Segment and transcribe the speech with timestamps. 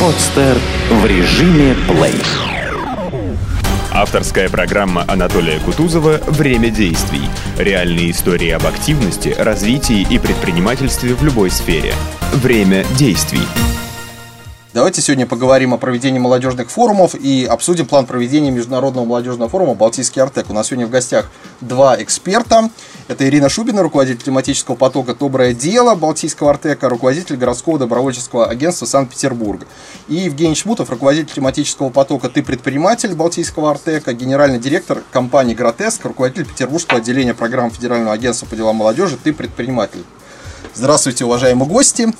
[0.00, 0.58] Подстер
[0.90, 2.20] в режиме плей.
[3.90, 7.22] Авторская программа Анатолия Кутузова «Время действий».
[7.56, 11.94] Реальные истории об активности, развитии и предпринимательстве в любой сфере.
[12.34, 13.40] Время действий.
[14.76, 20.20] Давайте сегодня поговорим о проведении молодежных форумов и обсудим план проведения Международного молодежного форума «Балтийский
[20.20, 20.50] Артек».
[20.50, 21.30] У нас сегодня в гостях
[21.62, 22.68] два эксперта.
[23.08, 29.66] Это Ирина Шубина, руководитель тематического потока «Доброе дело» Балтийского Артека, руководитель городского добровольческого агентства Санкт-Петербурга.
[30.08, 36.44] И Евгений Чмутов, руководитель тематического потока «Ты предприниматель» Балтийского Артека, генеральный директор компании «Гротеск», руководитель
[36.44, 40.04] Петербургского отделения программ Федерального агентства по делам молодежи «Ты предприниматель».
[40.74, 42.12] Здравствуйте, уважаемые гости!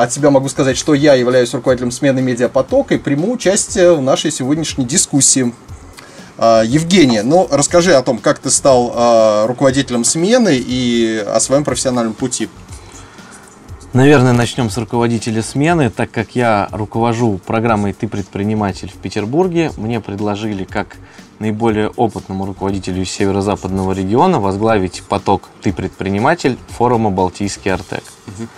[0.00, 4.30] От себя могу сказать, что я являюсь руководителем смены медиапотока и приму участие в нашей
[4.30, 5.52] сегодняшней дискуссии.
[6.38, 11.64] А, Евгения, ну расскажи о том, как ты стал а, руководителем смены и о своем
[11.64, 12.48] профессиональном пути.
[13.92, 19.70] Наверное, начнем с руководителя смены, так как я руковожу программой «Ты предприниматель» в Петербурге.
[19.76, 20.96] Мне предложили как
[21.40, 28.04] наиболее опытному руководителю северо-западного региона возглавить поток «Ты предприниматель» форума «Балтийский Артек».
[28.28, 28.48] Угу.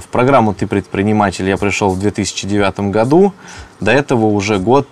[0.00, 3.32] В программу «Ты предприниматель» я пришел в 2009 году.
[3.80, 4.88] До этого уже год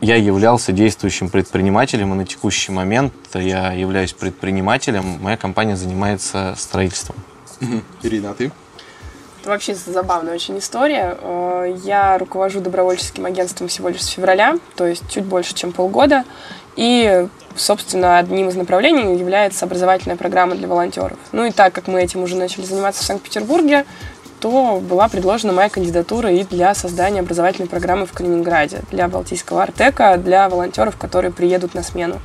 [0.00, 5.18] я являлся действующим предпринимателем, и на текущий момент я являюсь предпринимателем.
[5.20, 7.16] Моя компания занимается строительством.
[8.02, 8.50] Ирина, а ты?
[9.42, 11.18] Это вообще забавная очень история.
[11.20, 16.24] Э, я руковожу добровольческим агентством всего лишь с февраля, то есть чуть больше, чем полгода.
[16.76, 21.18] И, собственно, одним из направлений является образовательная программа для волонтеров.
[21.32, 23.84] Ну и так как мы этим уже начали заниматься в Санкт-Петербурге,
[24.42, 30.18] то была предложена моя кандидатура и для создания образовательной программы в Калининграде, для Балтийского Артека,
[30.18, 32.20] для волонтеров, которые приедут на смену.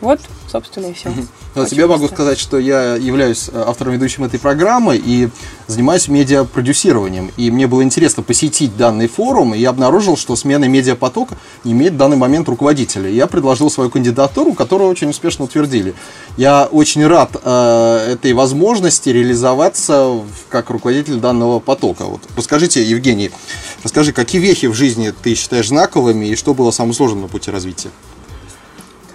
[0.00, 0.20] Вот,
[0.50, 1.12] собственно, и все.
[1.54, 5.28] Ну, тебе могу сказать, что я являюсь э, автором ведущим этой программы и
[5.66, 7.30] занимаюсь медиапродюсированием.
[7.36, 11.96] И мне было интересно посетить данный форум, и я обнаружил, что смена медиапотока имеет в
[11.96, 13.10] данный момент руководителя.
[13.10, 15.94] Я предложил свою кандидатуру, которую очень успешно утвердили.
[16.36, 22.06] Я очень рад э, этой возможности реализоваться как руководитель данного потока.
[22.06, 22.22] Вот.
[22.36, 23.30] Расскажите, Евгений,
[23.82, 27.50] расскажи, какие вехи в жизни ты считаешь знаковыми и что было самым сложным на пути
[27.50, 27.90] развития?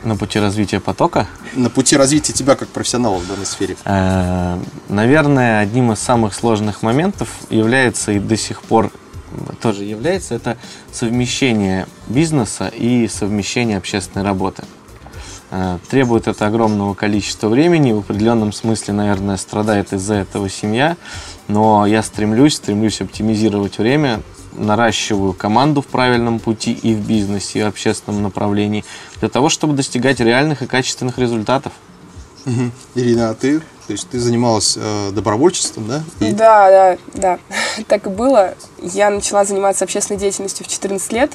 [0.05, 1.27] На пути развития потока?
[1.55, 3.75] На пути развития тебя как профессионала в данной сфере.
[3.85, 8.91] Э, наверное, одним из самых сложных моментов является и до сих пор
[9.63, 10.57] тоже является это
[10.91, 14.63] совмещение бизнеса и совмещение общественной работы.
[15.49, 20.97] Э, требует это огромного количества времени, в определенном смысле, наверное, страдает из-за этого семья,
[21.47, 24.21] но я стремлюсь, стремлюсь оптимизировать время,
[24.57, 28.83] наращиваю команду в правильном пути и в бизнесе, и в общественном направлении,
[29.19, 31.73] для того, чтобы достигать реальных и качественных результатов.
[32.45, 32.71] Угу.
[32.95, 33.59] Ирина, а ты?
[33.59, 36.03] То есть ты занималась э, добровольчеством, да?
[36.19, 36.31] И...
[36.31, 37.39] Да, да, да.
[37.87, 38.55] Так и было.
[38.81, 41.31] Я начала заниматься общественной деятельностью в 14 лет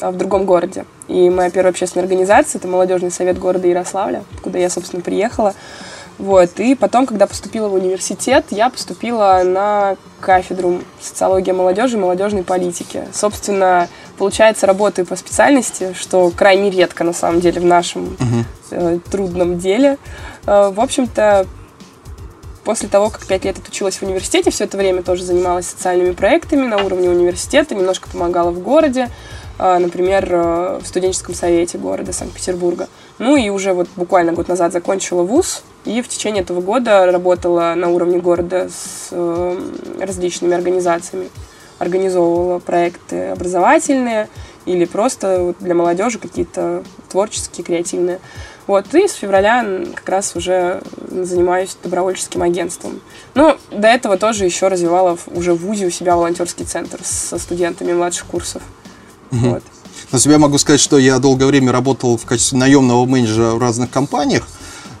[0.00, 0.84] а, в другом городе.
[1.06, 5.54] И моя первая общественная организация– это молодежный совет города Ярославля, куда я, собственно, приехала.
[6.18, 6.60] Вот.
[6.60, 13.04] И потом, когда поступила в университет, я поступила на кафедру социологии молодежи и молодежной политики.
[13.12, 18.44] Собственно, получается, работаю по специальности, что крайне редко, на самом деле, в нашем uh-huh.
[18.70, 19.98] э, трудном деле.
[20.46, 21.46] Э, в общем-то,
[22.64, 26.66] после того, как пять лет отучилась в университете, все это время тоже занималась социальными проектами
[26.66, 29.08] на уровне университета, немножко помогала в городе.
[29.64, 32.88] А, например, э, в студенческом совете города Санкт-Петербурга.
[33.20, 37.74] Ну и уже вот буквально год назад закончила вуз, и в течение этого года работала
[37.76, 39.60] на уровне города с э,
[40.00, 41.28] различными организациями.
[41.78, 44.28] Организовывала проекты образовательные
[44.66, 48.18] или просто для молодежи какие-то творческие, креативные.
[48.66, 53.00] Вот, и с февраля как раз уже занимаюсь добровольческим агентством.
[53.36, 57.92] Ну, до этого тоже еще развивала уже в ВУЗе у себя волонтерский центр со студентами
[57.92, 58.60] младших курсов.
[59.32, 59.48] Угу.
[59.48, 59.62] Вот.
[60.12, 63.90] На себя могу сказать, что я долгое время работал в качестве наемного менеджера в разных
[63.90, 64.46] компаниях.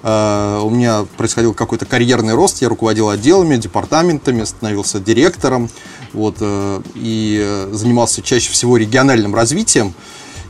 [0.02, 5.70] Uh, у меня происходил какой-то карьерный рост, я руководил отделами, департаментами, становился директором
[6.12, 9.94] вот, uh, и uh, занимался чаще всего региональным развитием.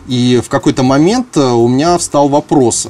[0.08, 2.88] И в какой-то момент у меня встал вопрос,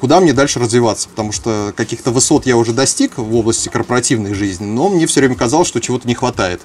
[0.00, 4.64] куда мне дальше развиваться, потому что каких-то высот я уже достиг в области корпоративной жизни,
[4.64, 6.60] но мне все время казалось, что чего-то не хватает.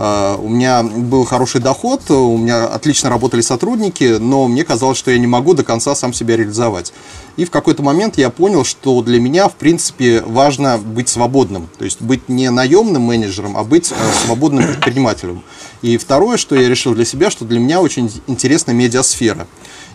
[0.00, 5.10] А, у меня был хороший доход, у меня отлично работали сотрудники, но мне казалось, что
[5.10, 6.92] я не могу до конца сам себя реализовать.
[7.36, 11.68] И в какой-то момент я понял, что для меня, в принципе, важно быть свободным.
[11.78, 15.42] То есть быть не наемным менеджером, а быть э, свободным предпринимателем.
[15.82, 19.48] И второе, что я решил для себя, что для меня очень интересна медиасфера.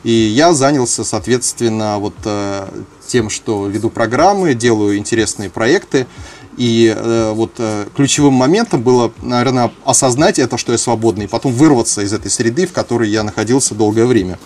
[0.04, 2.68] И я занялся, соответственно, вот э,
[3.08, 6.08] тем, что веду программы, делаю интересные проекты.
[6.58, 11.52] И э, вот э, ключевым моментом было, наверное, осознать это, что я свободный, и потом
[11.52, 14.38] вырваться из этой среды, в которой я находился долгое время.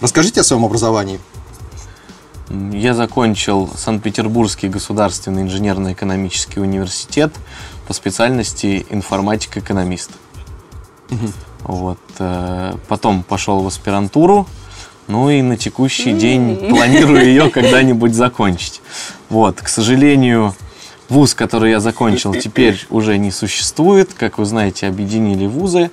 [0.00, 1.20] Расскажите о своем образовании.
[2.72, 7.32] Я закончил Санкт-Петербургский государственный инженерно-экономический университет
[7.86, 10.10] по специальности информатик-экономист.
[11.62, 11.98] Вот.
[12.18, 14.46] э, Потом пошел в аспирантуру,
[15.08, 18.80] ну и на текущий день планирую ее когда-нибудь закончить.
[19.28, 20.54] Вот, к сожалению,
[21.08, 24.12] вуз, который я закончил, теперь уже не существует.
[24.14, 25.90] Как вы знаете, объединили вузы,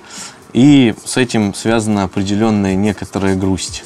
[0.52, 3.84] и с этим связана определенная некоторая грусть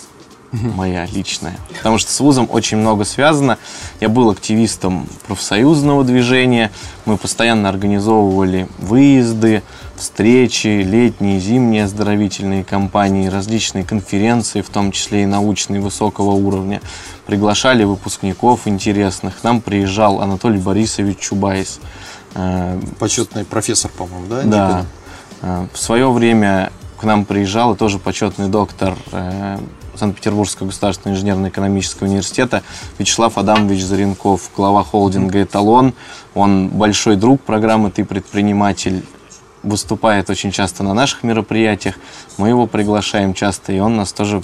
[0.53, 1.57] моя личная.
[1.77, 3.59] Потому что с вузом очень много связано.
[4.01, 6.71] Я был активистом профсоюзного движения.
[7.05, 9.63] Мы постоянно организовывали выезды,
[9.97, 16.81] встречи, летние, зимние оздоровительные кампании, различные конференции, в том числе и научные высокого уровня.
[17.27, 19.41] Приглашали выпускников интересных.
[19.41, 21.81] К нам приезжал Анатолий Борисович Чубайс.
[22.35, 24.43] Э, Почетный профессор, по-моему, да?
[24.43, 24.87] да.
[25.43, 29.59] Э, В свое время к нам приезжал и тоже почетный доктор э,
[29.99, 32.63] Санкт-Петербургского государственного инженерно-экономического университета
[32.99, 35.95] Вячеслав Адамович Заренков, глава холдинга «Эталон».
[36.35, 39.05] Он большой друг программы «Ты предприниматель»,
[39.63, 41.97] выступает очень часто на наших мероприятиях.
[42.37, 44.43] Мы его приглашаем часто, и он нас тоже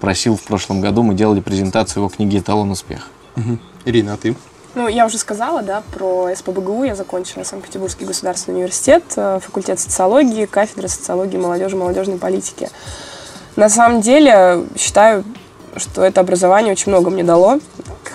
[0.00, 1.02] просил в прошлом году.
[1.02, 3.06] Мы делали презентацию его книги «Эталон успеха».
[3.36, 3.60] Мгм.
[3.84, 4.36] Ирина, а ты?
[4.74, 6.84] Ну, я уже сказала, да, про СПБГУ.
[6.84, 12.70] Я закончила Санкт-Петербургский государственный университет, э, факультет социологии, кафедра социологии молодежи, молодежной политики.
[13.56, 15.24] На самом деле, считаю,
[15.76, 17.60] что это образование очень много мне дало,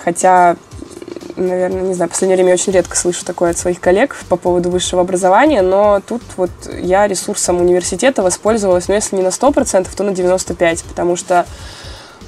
[0.04, 0.56] хотя,
[1.36, 4.36] наверное, не знаю, в последнее время я очень редко слышу такое от своих коллег по
[4.36, 6.50] поводу высшего образования, но тут вот
[6.80, 11.46] я ресурсом университета воспользовалась, ну, если не на 100%, то на 95%, потому что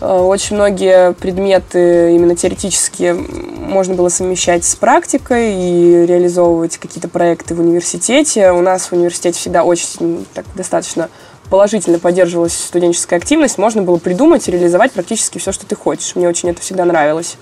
[0.01, 7.55] э, очень многие предметы именно теоретические можно было совмещать с практикой и реализовывать какие-то проекты
[7.55, 8.53] в университете.
[8.53, 11.09] У нас в университете всегда очень так достаточно
[11.51, 13.59] положительно поддерживалась студенческая активность.
[13.59, 16.15] Можно было придумать и реализовать практически все, что ты хочешь.
[16.15, 17.37] Мне очень это всегда нравилось.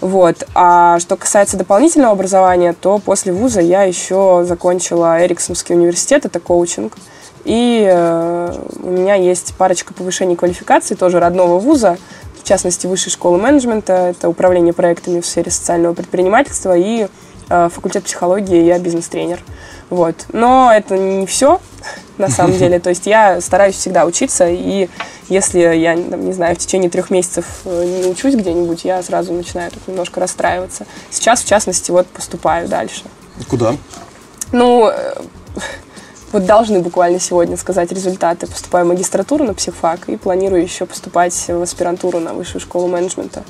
[0.00, 0.44] Вот.
[0.54, 6.94] А что касается дополнительного образования, то после вуза я еще закончила Эриксонский университет, это коучинг.
[7.44, 11.98] И э, у меня есть парочка повышений квалификации, тоже родного вуза,
[12.40, 17.06] в частности, Высшей школы менеджмента, это управление проектами в сфере социального предпринимательства и
[17.48, 19.40] э, факультет психологии, я бизнес-тренер.
[19.90, 20.26] Вот.
[20.32, 21.60] Но это не все,
[22.18, 22.78] на самом деле.
[22.78, 24.88] То есть я стараюсь всегда учиться, и
[25.28, 29.32] если я, там, не знаю, в течение трех месяцев э, не учусь где-нибудь, я сразу
[29.32, 30.86] начинаю так немножко расстраиваться.
[31.10, 33.02] Сейчас, в частности, вот поступаю дальше.
[33.48, 33.74] Куда?
[34.52, 35.14] Ну, э,
[36.32, 38.46] вот должны буквально сегодня сказать результаты.
[38.46, 43.44] Поступаю в магистратуру на психфак и планирую еще поступать в аспирантуру на высшую школу менеджмента.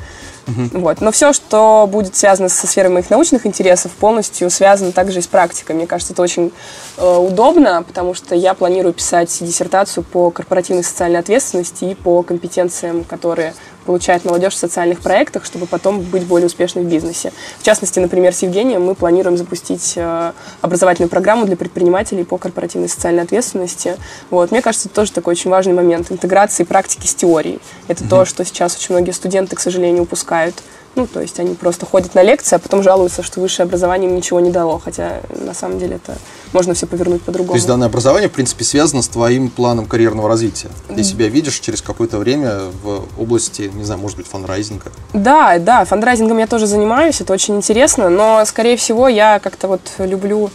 [0.46, 1.00] Вот.
[1.00, 5.26] Но все, что будет связано со сферой моих научных интересов, полностью связано также и с
[5.26, 5.76] практикой.
[5.76, 6.52] Мне кажется, это очень
[6.96, 13.04] э, удобно, потому что я планирую писать диссертацию по корпоративной социальной ответственности и по компетенциям,
[13.04, 17.32] которые получает молодежь в социальных проектах, чтобы потом быть более успешной в бизнесе.
[17.58, 22.88] В частности, например, с Евгением мы планируем запустить э, образовательную программу для предпринимателей по корпоративной
[22.88, 23.96] социальной ответственности.
[24.30, 24.50] Вот.
[24.50, 27.60] Мне кажется, это тоже такой очень важный момент интеграции практики с теорией.
[27.88, 30.54] Это то, что сейчас очень многие студенты, к сожалению, упускают.
[30.94, 34.16] Ну, то есть они просто ходят на лекции, а потом жалуются, что высшее образование им
[34.16, 34.78] ничего не дало.
[34.78, 36.16] Хотя на самом деле это
[36.52, 37.54] можно все повернуть То по-другому.
[37.54, 40.68] есть данное образование, в принципе, связано с твоим планом карьерного развития.
[40.94, 44.92] Ты себя видишь через какое-то время в области, не знаю, может быть, фанрайзинга.
[45.14, 49.80] Да, да, фандрайзингом я тоже занимаюсь, это очень интересно, но, скорее всего, я как-то вот
[49.98, 50.50] люблю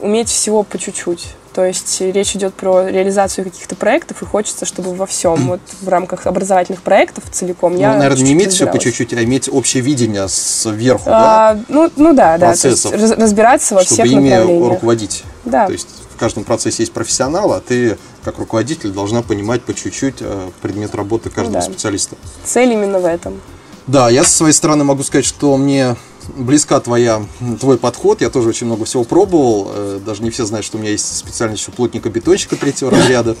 [0.00, 1.34] уметь всего по чуть-чуть.
[1.54, 5.88] То есть речь идет про реализацию каких-то проектов, и хочется, чтобы во всем, вот в
[5.88, 9.48] рамках образовательных проектов целиком я ну, наверное, не чуть-чуть иметь все по чуть-чуть, а иметь
[9.50, 11.50] общее видение сверху, да?
[11.50, 12.92] А, ну, ну да, да, то есть Процессов.
[12.92, 15.24] раз- разбираться во чтобы всех ими руководить.
[15.44, 15.66] Да.
[15.66, 20.16] То есть в каждом процессе есть профессионал, а ты, как руководитель, должна понимать по чуть-чуть
[20.20, 21.62] э, предмет работы каждого Да.
[21.62, 22.16] специалиста.
[22.44, 23.40] Цель именно в этом.
[23.86, 25.96] Да, я со своей стороны могу сказать, что мне
[26.36, 27.22] близка твоя,
[27.60, 28.20] твой подход.
[28.20, 29.70] Я тоже очень много всего пробовал.
[29.74, 33.36] Э, Даже не все знают, что у меня есть специальность еще плотника-бетонщика третьего разряда.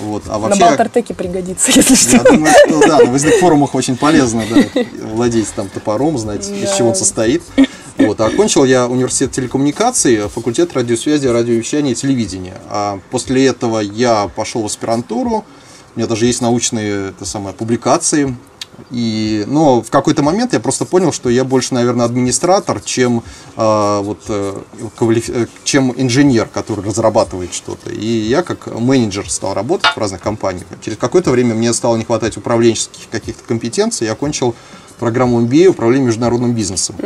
[0.00, 0.24] Вот.
[0.28, 2.16] А вообще, На Балтартеке пригодится, если что.
[2.18, 4.82] я думаю, что да, на выездных форумах очень полезно да,
[5.12, 7.42] владеть там топором, знать, из чего он состоит.
[7.96, 8.20] Вот.
[8.20, 12.54] А окончил я университет телекоммуникаций, факультет радиосвязи, радиовещания и телевидения.
[12.68, 15.44] А после этого я пошел в аспирантуру.
[15.96, 18.36] У меня даже есть научные это самое, публикации
[18.90, 23.22] И, но в какой-то момент я просто понял, что я больше, наверное, администратор, чем,
[23.56, 27.90] э, вот, э, чем инженер, который разрабатывает что-то.
[27.90, 30.66] И я как менеджер стал работать в разных компаниях.
[30.82, 34.06] Через какое-то время мне стало не хватать управленческих каких-то компетенций.
[34.06, 34.54] Я окончил
[34.98, 36.96] программу MBA управления международным бизнесом.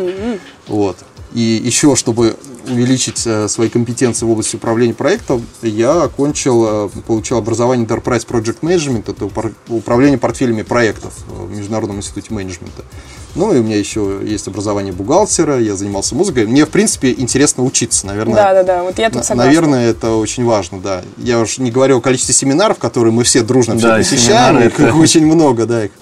[0.66, 0.96] Вот.
[1.34, 2.36] И еще, чтобы
[2.66, 8.60] увеличить э, свои компетенции в области управления проектом, я окончил, э, получил образование Enterprise Project
[8.60, 9.30] Management, это
[9.68, 12.84] управление портфелями проектов в Международном институте менеджмента.
[13.34, 16.46] Ну и у меня еще есть образование бухгалтера, я занимался музыкой.
[16.46, 18.34] Мне, в принципе, интересно учиться, наверное.
[18.34, 18.82] Да, да, да.
[18.82, 19.44] Вот я тут На- согласна.
[19.50, 21.02] Наверное, это очень важно, да.
[21.16, 24.78] Я уж не говорю о количестве семинаров, которые мы все дружно все Да, посещаем, их
[24.78, 25.92] это- очень много, да, их,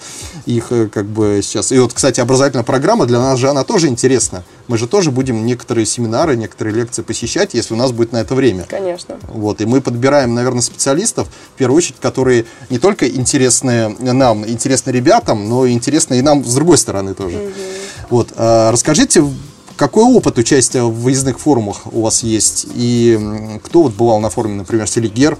[0.45, 1.71] их э, как бы сейчас.
[1.71, 4.43] И вот, кстати, образовательная программа для нас же она тоже интересна.
[4.67, 8.35] Мы же тоже будем некоторые семинары, некоторые лекции посещать, если у нас будет на это
[8.35, 8.65] время.
[8.69, 9.15] Конечно.
[9.27, 14.91] Вот, и мы подбираем, наверное, специалистов, в первую очередь, которые не только интересны нам, интересны
[14.91, 17.53] ребятам, но и интересны и нам с другой стороны тоже.
[18.09, 19.23] Вот, а расскажите,
[19.75, 22.67] какой опыт участия в выездных форумах у вас есть?
[22.75, 23.17] И
[23.63, 25.37] кто вот бывал на форуме, например, Селигер?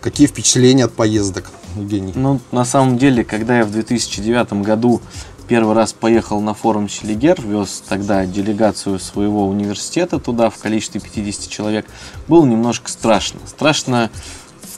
[0.00, 2.12] Какие впечатления от поездок, Евгений?
[2.14, 5.00] Ну, на самом деле, когда я в 2009 году
[5.48, 11.48] первый раз поехал на форум Селигер, вез тогда делегацию своего университета туда в количестве 50
[11.48, 11.86] человек,
[12.28, 13.40] было немножко страшно.
[13.46, 14.10] Страшно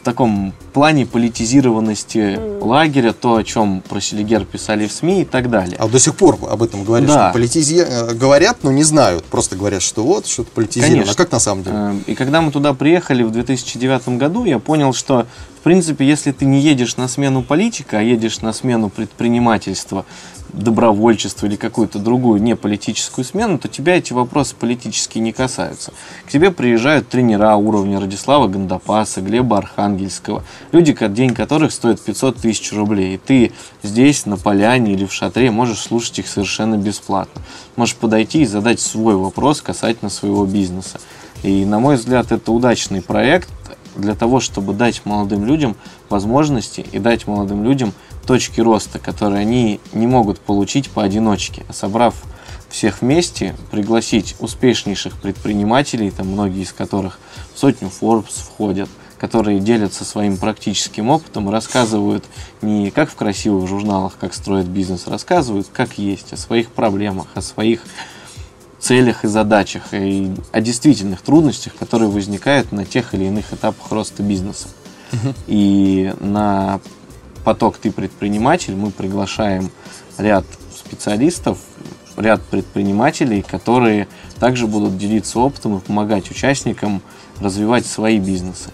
[0.07, 5.77] таком плане политизированности лагеря, то, о чем про Селигер писали в СМИ и так далее.
[5.79, 7.29] А до сих пор об этом говорят, Да.
[7.31, 7.85] что политизи...
[7.87, 9.25] э, говорят, но не знают.
[9.25, 11.03] Просто говорят, что вот, что-то политизировано.
[11.03, 11.13] Конечно.
[11.13, 11.77] А как на самом деле?
[11.77, 15.27] Э, И когда мы туда приехали в 2009 году, я понял, что,
[15.67, 20.07] принципе, если ты не едешь на смену политика, а едешь на смену предпринимательства,
[20.53, 25.93] добровольчества или какую-то другую неполитическую смену, то тебя эти вопросы политические не касаются.
[26.25, 32.73] К тебе приезжают тренера уровня Радислава Гандапаса, Глеба Архангельского, люди, день которых стоит 500 тысяч
[32.73, 33.17] рублей.
[33.17, 33.51] И ты
[33.83, 37.43] здесь, на поляне или в шатре, можешь слушать их совершенно бесплатно.
[37.75, 41.01] Можешь подойти и задать свой вопрос касательно своего бизнеса.
[41.43, 43.49] И, на мой взгляд, это удачный проект
[43.97, 45.77] для того, чтобы дать молодым людям
[46.09, 47.93] возможности и дать молодым людям
[48.27, 51.65] точки роста, которые они не могут получить поодиночке.
[51.71, 52.15] Собрав
[52.69, 57.19] всех вместе, пригласить успешнейших предпринимателей, там многие из которых
[57.55, 58.89] в сотню Forbes входят,
[59.19, 62.25] которые делятся своим практическим опытом, рассказывают
[62.61, 67.41] не как в красивых журналах, как строят бизнес, рассказывают как есть, о своих проблемах, о
[67.41, 67.81] своих
[68.87, 74.23] целях и задачах, и о действительных трудностях, которые возникают на тех или иных этапах роста
[74.23, 74.69] бизнеса.
[75.49, 76.81] И на
[77.45, 79.71] поток «Ты предприниматель» мы приглашаем
[80.19, 80.45] ряд
[80.77, 81.59] специалистов,
[82.17, 84.07] ряд предпринимателей, которые
[84.39, 87.03] также будут делиться опытом и помогать участникам
[87.41, 88.71] развивать свои бизнесы.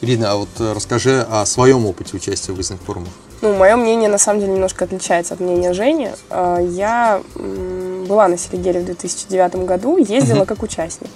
[0.00, 3.12] Ирина, а вот э, расскажи о своем опыте участия в выездных форумах.
[3.42, 6.10] Ну, мое мнение на самом деле немножко отличается от мнения Жени.
[6.30, 11.10] А, Я была на Селигере в 2009 году, ездила как участник.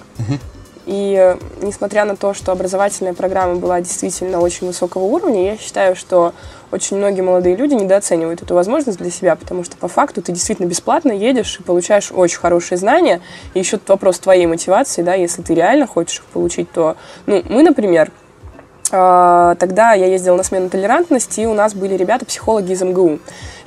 [0.85, 5.95] И э, несмотря на то, что образовательная программа была действительно очень высокого уровня, я считаю,
[5.95, 6.33] что
[6.71, 10.65] очень многие молодые люди недооценивают эту возможность для себя, потому что по факту ты действительно
[10.65, 13.21] бесплатно едешь и получаешь очень хорошие знания.
[13.53, 16.97] И еще вопрос твоей мотивации, да, если ты реально хочешь их получить, то,
[17.27, 18.11] ну, мы, например,
[18.91, 23.19] Тогда я ездила на смену толерантности, и у нас были ребята-психологи из МГУ.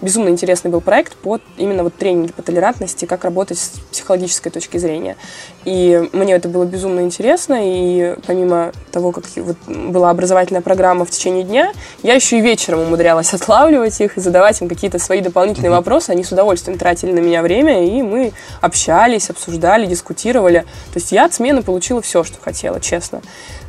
[0.05, 4.77] Безумно интересный был проект по именно вот тренинги по толерантности, как работать с психологической точки
[4.77, 5.17] зрения.
[5.65, 11.11] И мне это было безумно интересно, и помимо того, как вот была образовательная программа в
[11.11, 15.71] течение дня, я еще и вечером умудрялась отлавливать их и задавать им какие-то свои дополнительные
[15.71, 16.11] вопросы.
[16.11, 20.67] Они с удовольствием тратили на меня время, и мы общались, обсуждали, дискутировали.
[20.93, 23.23] То есть я от смены получила все, что хотела, честно.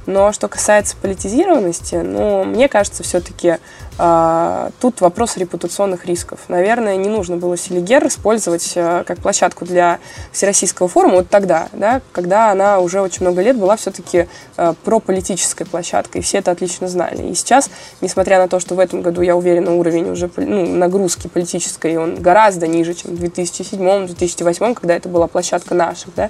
[0.06, 3.58] Но что касается политизированности, ну, мне кажется, все-таки
[3.98, 6.42] тут вопрос репутационных рисков.
[6.50, 10.00] Наверное, не нужно было Селигер использовать э, как площадку для
[10.32, 15.64] Всероссийского форума вот тогда, да, когда она уже очень много лет была все-таки э, прополитической
[15.64, 17.32] площадкой, все это отлично знали.
[17.32, 17.70] И сейчас,
[18.02, 22.16] несмотря на то, что в этом году, я уверена, уровень уже ну, нагрузки политической, он
[22.16, 26.30] гораздо ниже, чем в 2007-2008, когда это была площадка наших, да,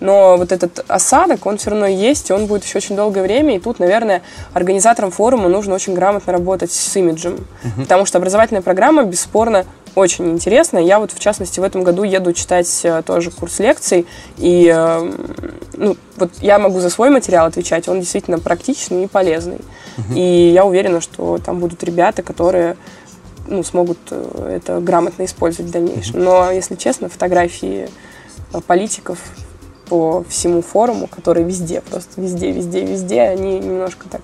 [0.00, 3.56] но вот этот осадок, он все равно есть, и он будет еще очень долгое время,
[3.56, 7.05] и тут, наверное, организаторам форума нужно очень грамотно работать с имиджем,
[7.76, 10.82] потому что образовательная программа, бесспорно, очень интересная.
[10.82, 15.12] Я вот, в частности, в этом году еду читать э, тоже курс лекций, и э,
[15.74, 19.58] ну, вот я могу за свой материал отвечать, он действительно практичный и полезный.
[20.14, 22.76] И я уверена, что там будут ребята, которые
[23.48, 26.22] ну, смогут э, это грамотно использовать в дальнейшем.
[26.22, 27.88] Но, если честно, фотографии
[28.66, 29.18] политиков
[29.88, 34.20] по всему форуму, которые везде, просто везде, везде, везде, они немножко так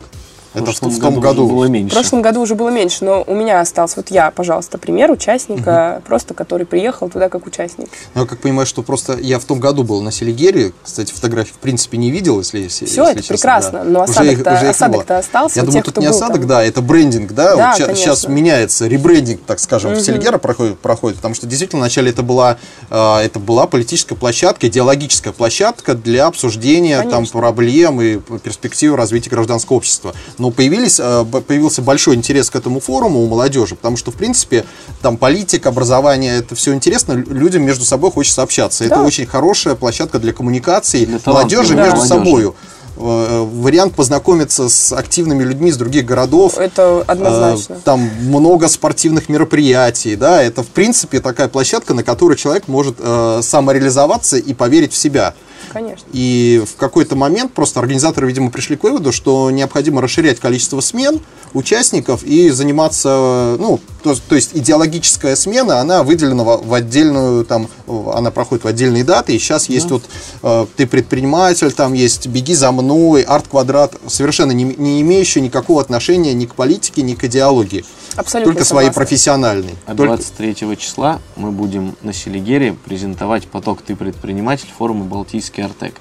[0.54, 1.94] Это в, прошлом в том году было В меньше.
[1.94, 3.94] прошлом году уже было меньше, но у меня остался.
[3.96, 7.88] Вот я, пожалуйста, пример участника, просто который приехал туда как участник.
[8.14, 11.52] Но я как понимаю, что просто я в том году был на Селигере, кстати, фотографий
[11.52, 13.84] в принципе не видел, если если- Всё, если это честно, прекрасно, да.
[13.84, 15.18] но осадок-то- осадок-то было.
[15.18, 16.46] остался Я у думаю, тех, тут кто не был осадок, там.
[16.48, 17.96] да, это брендинг, да, Да, вот конечно.
[17.96, 22.58] сейчас меняется, ребрендинг, так скажем, в Селигера проходит, проходит, потому что действительно вначале это была,
[22.90, 27.40] э, это была политическая площадка, идеологическая площадка для обсуждения там Конечно.
[27.40, 30.12] проблем и перспектив развития гражданского общества.
[30.42, 34.64] Но появились, э, появился большой интерес к этому форуму у молодежи, потому что, в принципе,
[35.00, 38.84] там политика, образование, это все интересно, лю- людям между собой хочется общаться.
[38.84, 39.02] Это Да.
[39.02, 41.82] очень хорошая площадка для коммуникации Для молодежи Да.
[41.84, 42.08] между молодежи.
[42.08, 42.52] собой.
[42.96, 46.58] Э, Вариант познакомиться с активными людьми из других городов.
[46.58, 47.74] Это однозначно.
[47.74, 52.96] Э, Там много спортивных мероприятий, да, это в принципе такая площадка, на которой человек может
[52.98, 55.34] э, самореализоваться и поверить в себя.
[55.72, 56.04] Конечно.
[56.12, 61.20] И в какой-то момент просто организаторы, видимо, пришли к выводу, что необходимо расширять количество смен
[61.54, 67.68] участников и заниматься, ну, то, то есть идеологическая смена, она выделена в, в отдельную, там,
[67.86, 70.02] она проходит в отдельные даты, и сейчас есть вот
[70.42, 72.81] э, ты предприниматель, там есть беги за мной,
[73.26, 77.84] арт-квадрат, совершенно не, не имеющий никакого отношения ни к политике, ни к идеологии.
[78.16, 79.00] Абсолютно Только своей согласна.
[79.00, 79.74] профессиональной.
[79.86, 85.94] А Только- 23 числа мы будем на Селигере презентовать поток «Ты предприниматель» форума «Балтийский Артек».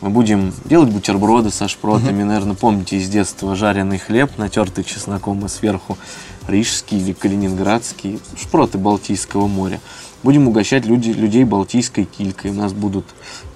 [0.00, 2.22] Мы будем делать бутерброды со шпротами.
[2.22, 5.98] Наверное, помните из детства жареный хлеб, натертый чесноком и сверху
[6.48, 8.18] рижский или калининградский.
[8.40, 9.78] Шпроты Балтийского моря.
[10.22, 12.50] Будем угощать люди, людей Балтийской килькой.
[12.50, 13.06] У нас будут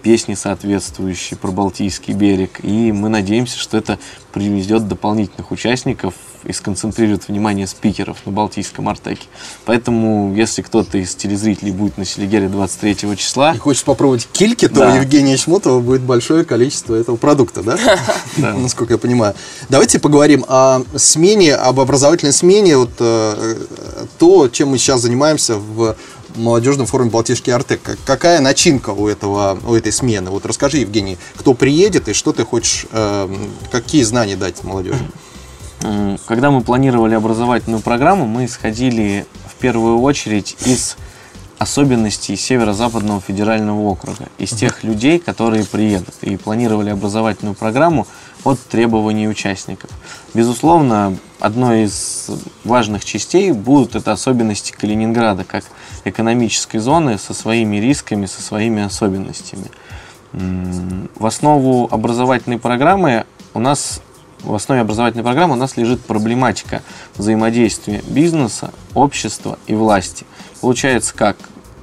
[0.02, 2.60] песни соответствующие про Балтийский берег.
[2.62, 3.98] И мы надеемся, что это
[4.32, 9.26] приведет дополнительных участников и сконцентрирует внимание спикеров на Балтийском Артеке.
[9.64, 14.80] Поэтому, если кто-то из телезрителей будет на Селигере 23 числа, и хочешь попробовать кильки, то
[14.80, 14.92] Да.
[14.92, 17.78] у Евгения Шмутова будет большое количество этого продукта, да?
[18.36, 19.34] Насколько я понимаю.
[19.68, 22.76] Давайте поговорим о смене, об образовательной смене.
[22.76, 23.56] Вот э,
[24.18, 25.96] то, чем мы сейчас занимаемся в
[26.34, 27.82] молодежном форуме Балтийский Артек.
[27.82, 30.30] Как- Какая начинка у, этого, у этой смены?
[30.30, 33.28] Вот расскажи, Евгений, кто приедет и что ты хочешь, э,
[33.70, 35.04] какие знания дать молодежи?
[36.26, 40.96] Когда мы планировали образовательную программу, мы исходили в первую очередь из
[41.58, 48.06] особенностей Северо-Западного федерального округа, из тех людей, которые приедут, и планировали образовательную программу
[48.44, 49.90] от требований участников.
[50.34, 52.30] Безусловно, одной из
[52.64, 55.64] важных частей будут это особенности Калининграда как
[56.04, 59.66] экономической зоны со своими рисками, со своими особенностями.
[60.32, 64.00] В основу образовательной программы у нас
[64.42, 66.82] в основе образовательной программы у нас лежит проблематика
[67.16, 70.26] взаимодействия бизнеса, общества и власти.
[70.60, 71.36] Получается как?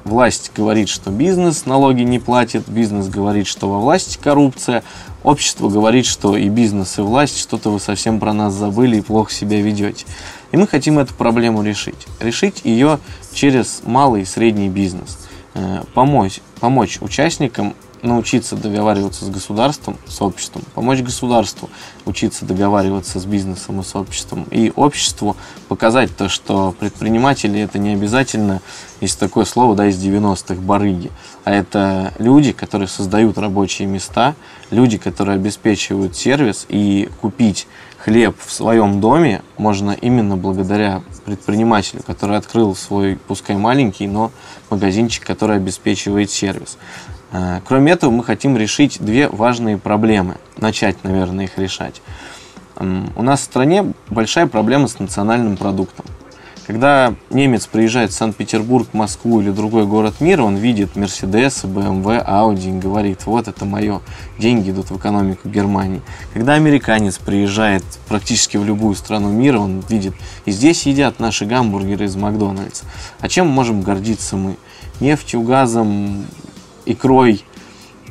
[0.04, 4.84] Власть говорит, что бизнес налоги не платит, бизнес говорит, что во власти коррупция,
[5.24, 9.32] общество говорит, что и бизнес, и власть что-то вы совсем про нас забыли и плохо
[9.32, 10.06] себя ведете.
[10.52, 12.08] И мы хотим эту проблему решить.
[12.20, 13.00] Решить ее
[13.34, 15.20] через малый и средний бизнес.
[15.54, 21.70] Э, Помочь, помочь участникам научиться договариваться с государством, с обществом, помочь государству
[22.06, 25.36] учиться договариваться с бизнесом и с обществом, и обществу
[25.68, 28.62] показать то, что предприниматели это не обязательно,
[29.00, 31.12] есть такое слово, да, из 90-х, барыги,
[31.44, 34.36] а это люди, которые создают рабочие места,
[34.70, 37.68] люди, которые обеспечивают сервис, и купить
[38.04, 44.32] хлеб в своем доме можно именно благодаря предпринимателю, который открыл свой, пускай маленький, но
[44.70, 46.78] магазинчик, который обеспечивает сервис.
[47.32, 50.36] Э, Кроме этого, мы хотим решить две важные проблемы.
[50.58, 52.02] Начать, наверное, их решать.
[52.78, 56.06] У нас в стране большая проблема с национальным продуктом.
[56.66, 62.70] Когда немец приезжает в Санкт-Петербург, Москву или другой город мира, он видит Мерседес, БМВ, Ауди
[62.70, 64.00] и говорит, вот это мое,
[64.38, 66.02] деньги идут в экономику Германии.
[66.34, 70.14] Когда американец приезжает практически в любую страну мира, он видит,
[70.46, 72.86] и здесь едят наши гамбургеры из Макдональдса.
[73.20, 74.56] А чем можем гордиться мы?
[75.00, 76.26] Нефтью, газом,
[76.86, 77.44] икрой,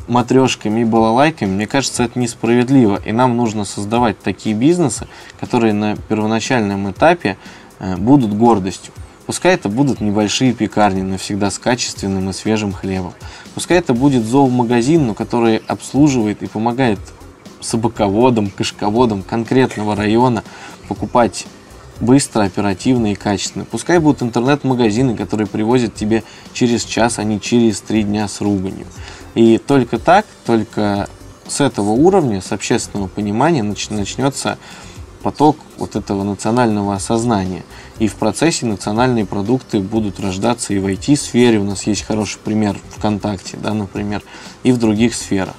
[0.09, 3.01] матрешками и балалайками, мне кажется, это несправедливо.
[3.05, 5.07] И нам нужно создавать такие бизнесы,
[5.39, 7.37] которые на первоначальном этапе
[7.79, 8.93] э, будут гордостью.
[9.27, 13.15] Пускай это будут небольшие пекарни, но всегда с качественным и свежим хлебом.
[13.55, 16.99] Пускай это будет зоомагазин, но который обслуживает и помогает
[17.61, 20.43] собаководам, кошководам конкретного района
[20.89, 21.47] покупать
[22.01, 23.65] быстро, оперативно и качественно.
[23.65, 28.87] Пускай будут интернет-магазины, которые привозят тебе через час, а не через три дня с руганью.
[29.35, 31.09] И только так, только
[31.47, 34.59] с этого уровня, с общественного понимания нач- начнется
[35.23, 37.63] поток вот этого национального осознания.
[37.99, 41.59] И в процессе национальные продукты будут рождаться и в IT-сфере.
[41.59, 44.23] У нас есть хороший пример ВКонтакте, да, например,
[44.63, 45.55] и в других сферах.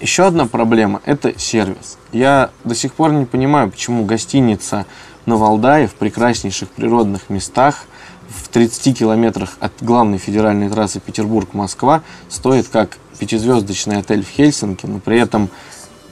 [0.00, 1.96] Еще одна проблема– это сервис.
[2.12, 4.84] Я до сих пор не понимаю, почему гостиница
[5.28, 7.84] на Валдае в прекраснейших природных местах
[8.28, 15.00] в 30 километрах от главной федеральной трассы Петербург-Москва стоит как пятизвездочный отель в Хельсинки, но
[15.00, 15.50] при этом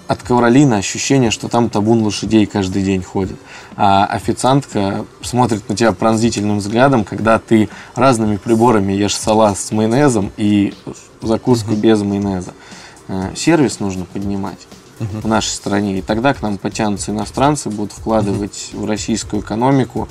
[0.07, 3.39] от ковролина ощущение, что там табун лошадей каждый день ходит.
[3.75, 10.31] А официантка смотрит на тебя пронзительным взглядом, когда ты разными приборами ешь салат с майонезом
[10.37, 10.75] и
[11.23, 12.53] закуску без майонеза.
[13.09, 18.71] Э, Сервис нужно поднимать в нашей стране, и тогда к нам потянутся иностранцы, будут вкладывать
[18.73, 20.09] в российскую экономику,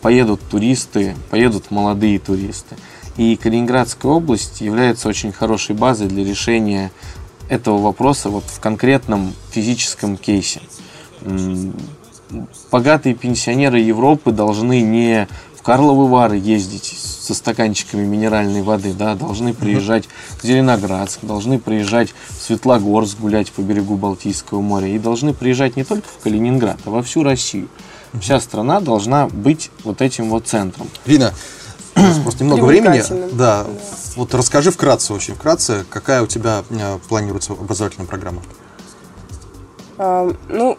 [0.00, 2.76] поедут туристы, поедут молодые туристы.
[3.16, 6.90] И Калининградская область является очень хорошей базой для решения
[7.48, 10.60] этого вопроса вот в конкретном физическом кейсе.
[12.70, 15.28] Богатые пенсионеры Европы должны не
[15.62, 20.08] в Карловы Вары ездить со стаканчиками минеральной воды, да, должны приезжать
[20.40, 25.84] в Зеленоградск, должны приезжать в Светлогорск гулять по берегу Балтийского моря и должны приезжать не
[25.84, 27.68] только в Калининград, а во всю Россию.
[28.20, 30.88] Вся страна должна быть вот этим вот центром.
[31.06, 31.32] Рина,
[31.94, 33.00] у нас просто немного времени.
[33.08, 33.64] Да.
[33.64, 33.66] Да.
[34.16, 38.42] Вот расскажи вкратце, очень вкратце, какая у тебя э, планируется образовательная программа?
[39.96, 40.76] А, Ну,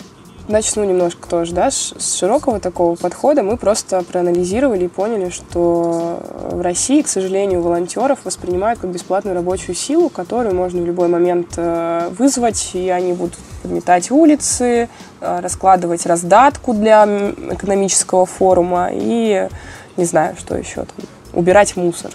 [0.48, 3.44] начну немножко тоже, да, с широкого такого подхода.
[3.44, 6.20] Мы просто проанализировали и поняли, что
[6.52, 11.54] в России, к сожалению, волонтеров воспринимают как бесплатную рабочую силу, которую можно в любой момент
[11.58, 14.90] э, вызвать, и они будут подметать улицы,
[15.22, 17.06] э, раскладывать раздатку для
[17.52, 19.48] экономического форума и,
[19.98, 22.12] не знаю, что еще там, убирать мусор.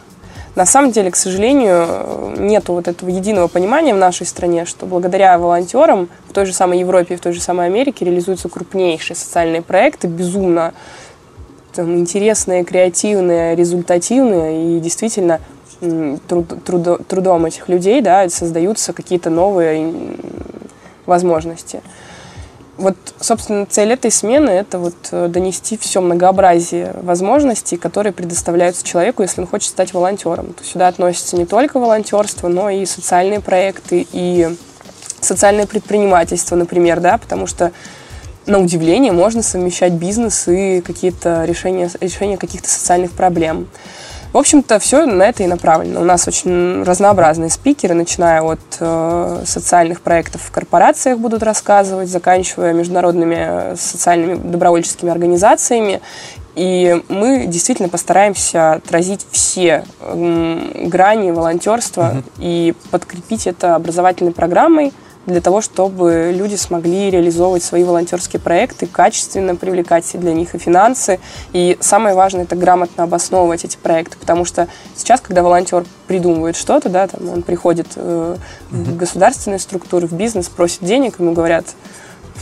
[0.58, 5.38] На самом деле, к сожалению, нет вот этого единого понимания в нашей стране, что благодаря
[5.38, 9.62] волонтерам в той же самой Европе и в той же самой Америке реализуются крупнейшие социальные
[9.62, 10.74] проекты, безумно
[11.72, 15.40] там, интересные, креативные, результативные и действительно
[15.80, 19.94] труд- трудо- трудом этих людей да, создаются какие-то новые
[21.06, 21.82] возможности.
[22.78, 29.22] Вот, собственно, цель этой смены– это вот э, донести все многообразие возможностей, которые предоставляются человеку,
[29.22, 30.52] если он хочет стать волонтером.
[30.52, 34.48] То сюда относится не только волонтерство, но и социальные проекты, и
[35.20, 37.72] социальное предпринимательство, например, да, потому что
[38.46, 43.66] на удивление можно совмещать бизнес и какие-то решения, решения каких-то социальных проблем.
[44.38, 46.00] В общем-то, все на это и направлено.
[46.00, 52.72] У нас очень разнообразные спикеры, начиная от э, социальных проектов в корпорациях будут рассказывать, заканчивая
[52.72, 56.00] международными э, социальными добровольческими организациями.
[56.54, 64.92] И мы действительно постараемся отразить все грани волонтерства и подкрепить это образовательной программой,
[65.28, 71.20] для того, чтобы люди смогли реализовывать свои волонтерские проекты, качественно привлекать для них и финансы.
[71.52, 76.88] И самое важное– это грамотно обосновывать эти проекты, потому что сейчас, когда волонтер придумывает что-то,
[76.88, 78.36] да, там, он приходит э,
[78.70, 81.66] в государственные структуры, в бизнес, просит денег, ему говорят,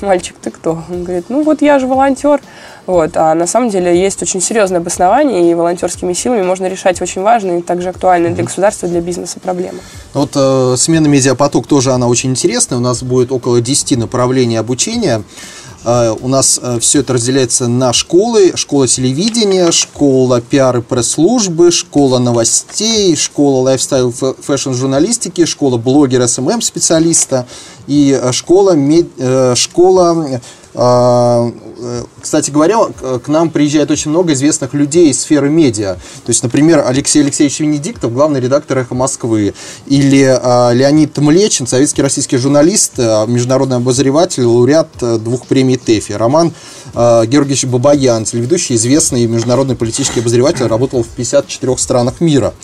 [0.02, 0.82] мальчик, ты кто?
[0.90, 2.40] Он говорит, ну вот я же волонтер.
[2.86, 3.16] Вот.
[3.16, 7.62] А на самом деле есть очень серьезное обоснование, и волонтерскими силами можно решать очень важные,
[7.62, 9.78] также актуальные для государства для бизнеса проблемы.
[10.14, 12.78] Ну Вот э, смена медиапоток тоже она очень интересная.
[12.78, 15.22] У нас будет около 10 направлений обучения.
[15.86, 18.52] Э, у нас все это разделяется на школы.
[18.56, 26.26] Школа телевидения, школа пиар и пресс-службы, школа новостей, школа lifestyle fa- fashion -журналистики, школа блогера
[26.26, 27.46] SMM специалиста
[27.86, 30.40] и э, школа, э, школа э,
[30.74, 31.50] э,
[32.20, 35.94] кстати говоря, к к нам приезжает очень много известных людей из сферы медиа.
[35.94, 39.52] То есть, например, Алексей Алексеевич Венедиктов, главный редактор «Эхо Москвы»,
[39.86, 46.12] или э, Леонид Млечин, советский российский журналист, э, международный обозреватель, лауреат э, двух премий ТЭФИ.
[46.12, 46.52] Роман
[46.94, 52.54] э, Георгиевич Бабаян, телеведущий, известный международный политический обозреватель, работал в 54 странах мира.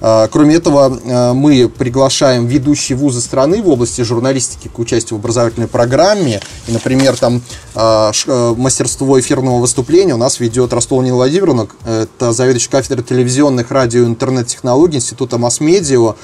[0.00, 5.20] Э, Кроме этого, э, мы приглашаем ведущие вузы страны в области журналистики к участию в
[5.20, 6.40] образовательной программе.
[6.66, 7.42] И, например, там
[7.74, 13.04] э, ш- э, мастерство эфирного выступления у нас ведет Ростова Нина Владимировна, это заведующий кафедрой
[13.04, 16.14] телевизионных, радио и интернет-технологий Института масс-медиа,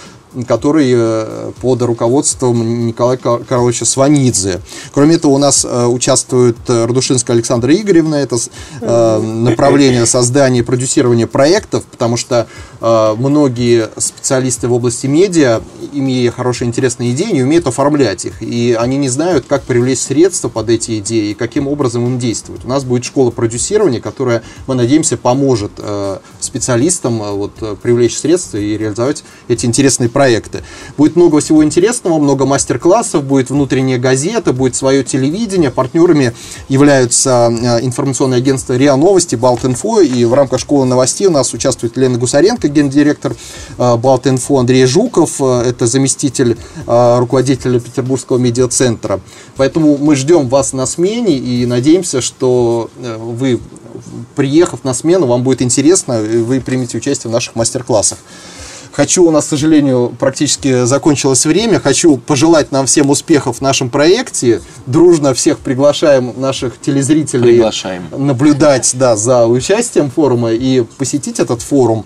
[0.47, 4.61] который э, под руководством Николая Кар- Карловича Сванидзе.
[4.93, 8.37] Кроме этого, у нас э, участвует э, Радушинская Александра Игоревна, это
[8.81, 12.47] направление создания и продюсирования проектов, потому что
[12.81, 18.97] многие специалисты в области медиа, имея хорошие интересные идеи, не умеют оформлять их, и они
[18.97, 22.65] не знают, как привлечь средства под эти идеи и каким образом им действовать.
[22.65, 25.73] У нас будет школа продюсирования, которая, мы надеемся, поможет
[26.41, 30.24] специалистам вот, привлечь средства и реализовать эти интересные проекты.
[30.25, 30.63] Проекты.
[30.97, 35.71] Будет много всего интересного, много мастер-классов, будет внутренняя газета, будет свое телевидение.
[35.71, 36.33] Партнерами
[36.71, 41.99] являются э, информационное агентство РИА Новости, Балтинфо, и в рамках школы новостей у нас участвует
[41.99, 43.37] Лена Гусаренко, гендиректор
[43.77, 46.57] э, Балтинфо, Андрей Жуков, э, это заместитель
[46.87, 49.21] руководителя Петербургского медиацентра.
[49.57, 53.61] Поэтому мы ждем вас на смене и надеемся, что вы,
[54.37, 58.19] приехав на смену, вам будет интересно, и вы примете участие в наших мастер-классах.
[58.95, 61.81] Хочу, у нас, к сожалению, практически закончилось время.
[61.81, 64.61] Хочу пожелать нам всем успехов в нашем проекте.
[64.87, 68.05] Дружно всех приглашаем наших телезрителей приглашаем.
[68.17, 72.05] наблюдать да, за участием форума и посетить этот форум.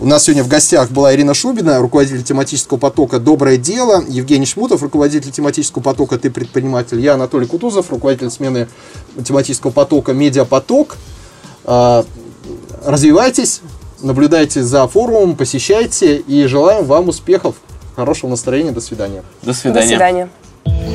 [0.00, 4.82] У нас сегодня в гостях была Ирина Шубина, руководитель тематического потока «Доброе дело», Евгений Шмутов,
[4.82, 8.68] руководитель тематического потока «Ты предприниматель», я Анатолий Кутузов, руководитель смены
[9.22, 10.96] тематического потока «Медиапоток».
[11.64, 12.06] А,
[12.86, 13.60] развивайтесь,
[14.02, 17.56] наблюдайте за форумом, посещайте и желаем вам успехов,
[17.96, 18.72] хорошего настроения.
[18.72, 19.22] До свидания.
[19.42, 19.80] До свидания.
[19.80, 20.28] До свидания.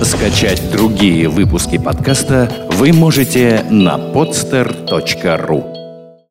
[0.03, 5.76] Скачать другие выпуски подкаста вы можете на podster.ru